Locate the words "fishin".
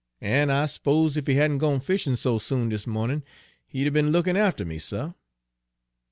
1.79-2.15